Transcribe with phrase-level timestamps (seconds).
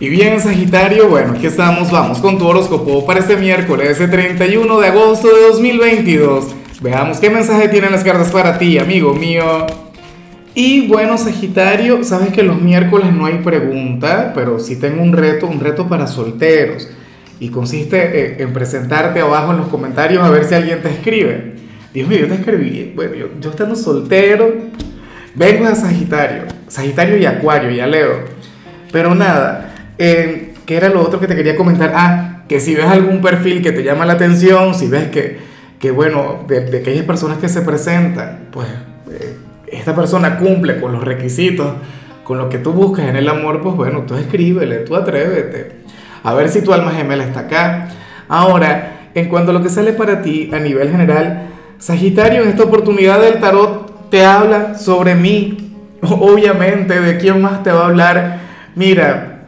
[0.00, 4.80] Y bien, Sagitario, bueno, aquí estamos, vamos con tu horóscopo para este miércoles, ese 31
[4.80, 6.56] de agosto de 2022.
[6.80, 9.66] Veamos qué mensaje tienen las cartas para ti, amigo mío.
[10.54, 15.46] Y bueno, Sagitario, sabes que los miércoles no hay pregunta, pero sí tengo un reto,
[15.46, 16.88] un reto para solteros.
[17.38, 21.56] Y consiste eh, en presentarte abajo en los comentarios a ver si alguien te escribe.
[21.92, 22.94] Dios mío, yo te escribí.
[22.96, 24.50] Bueno, yo, yo estando soltero,
[25.34, 26.44] vengo a Sagitario.
[26.68, 28.40] Sagitario y Acuario, ya leo.
[28.90, 29.70] Pero nada,
[30.00, 31.92] eh, ¿qué era lo otro que te quería comentar?
[31.94, 35.38] Ah, que si ves algún perfil que te llama la atención, si ves que,
[35.78, 38.66] que bueno, de, de aquellas personas que se presentan, pues
[39.10, 39.36] eh,
[39.68, 41.74] esta persona cumple con los requisitos,
[42.24, 45.80] con lo que tú buscas en el amor, pues bueno, tú escríbele, tú atrévete.
[46.24, 47.88] A ver si tu alma gemela está acá.
[48.26, 52.62] Ahora, en cuanto a lo que sale para ti a nivel general, Sagitario, en esta
[52.62, 55.76] oportunidad del tarot te habla sobre mí.
[56.02, 58.38] Obviamente, ¿de quién más te va a hablar?
[58.74, 59.39] Mira,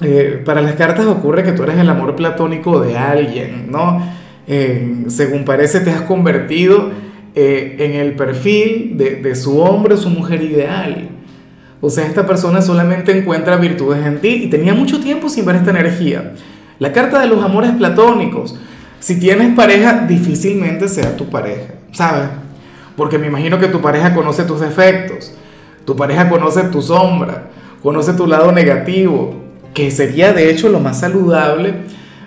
[0.00, 4.02] eh, para las cartas ocurre que tú eres el amor platónico de alguien, ¿no?
[4.46, 6.90] Eh, según parece, te has convertido
[7.34, 11.08] eh, en el perfil de, de su hombre o su mujer ideal.
[11.80, 15.56] O sea, esta persona solamente encuentra virtudes en ti y tenía mucho tiempo sin ver
[15.56, 16.34] esta energía.
[16.78, 18.58] La carta de los amores platónicos.
[18.98, 22.28] Si tienes pareja, difícilmente sea tu pareja, ¿sabes?
[22.96, 25.32] Porque me imagino que tu pareja conoce tus defectos,
[25.84, 27.50] tu pareja conoce tu sombra,
[27.82, 29.45] conoce tu lado negativo,
[29.76, 31.74] que sería de hecho lo más saludable,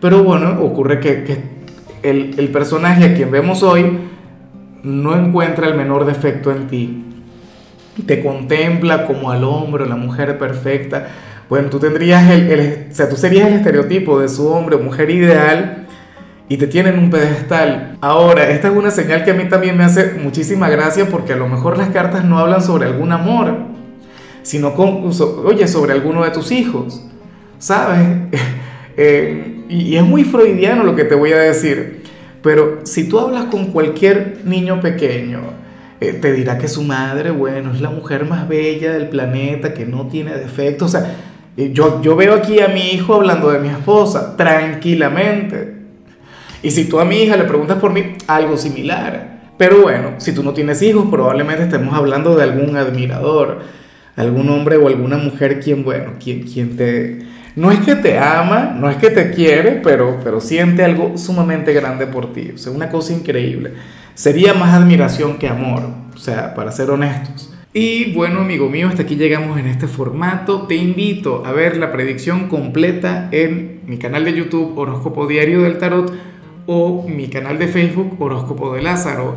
[0.00, 1.42] pero bueno, ocurre que,
[2.04, 3.98] el, personaje a quien vemos hoy
[4.84, 7.04] no encuentra el menor defecto en ti,
[8.06, 11.08] te contempla como al hombre la mujer perfecta.
[11.48, 14.78] Bueno, tú tendrías el, el, o sea, tú serías el estereotipo de su hombre o
[14.78, 15.88] mujer ideal
[16.48, 17.98] y te tienen un pedestal.
[18.00, 21.36] Ahora, esta es una señal que a mí también me hace muchísima gracia porque a
[21.36, 23.56] lo mejor las cartas no hablan sobre algún amor,
[24.44, 25.10] sino con,
[25.44, 27.08] oye, sobre alguno de tus hijos,
[27.62, 28.08] ¿sabes?
[28.96, 32.02] eh, y, es muy freudiano lo que te voy a decir,
[32.42, 35.40] pero si tú hablas con cualquier niño pequeño,
[36.00, 39.86] eh, te dirá que su madre, bueno, es la mujer más bella del planeta, que
[39.86, 40.92] no tiene defectos.
[40.92, 41.14] O sea,
[41.56, 45.76] eh, yo, yo veo aquí a mi hijo hablando de mi esposa, tranquilamente.
[46.64, 49.52] Y si tú a mi hija le preguntas por mí, algo similar.
[49.56, 53.60] Pero bueno, si tú no tienes hijos, probablemente estemos hablando de algún admirador,
[54.16, 57.20] algún hombre o alguna mujer quien, bueno, quien, quien te...
[57.54, 61.72] No es que te ama, no es que te quiere, pero, pero siente algo sumamente
[61.74, 62.52] grande por ti.
[62.54, 63.72] O sea, una cosa increíble
[64.14, 65.82] sería más admiración que amor,
[66.14, 67.52] o sea, para ser honestos.
[67.74, 70.66] Y bueno, amigo mío, hasta aquí llegamos en este formato.
[70.66, 75.78] Te invito a ver la predicción completa en mi canal de YouTube Horóscopo Diario del
[75.78, 76.12] Tarot
[76.66, 79.36] o mi canal de Facebook Horóscopo de Lázaro.